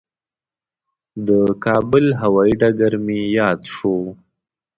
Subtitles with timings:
[1.27, 1.29] د
[1.65, 3.97] کابل هوایي ډګر مې یاد شو.